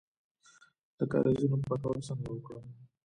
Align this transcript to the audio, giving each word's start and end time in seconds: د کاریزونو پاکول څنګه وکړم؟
د 0.97 0.99
کاریزونو 1.11 1.57
پاکول 1.67 1.99
څنګه 2.09 2.29
وکړم؟ 2.31 2.65